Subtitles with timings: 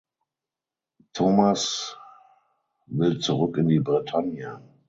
[1.13, 1.93] Thomas
[2.87, 4.59] will zurück in die Bretagne.